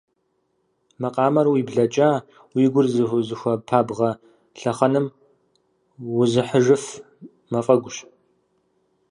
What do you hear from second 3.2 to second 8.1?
зыхуэпабгъэ лъэхъэнэм узыхьыжыф мафӏэгущ.